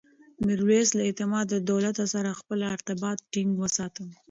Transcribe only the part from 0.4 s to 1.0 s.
میرویس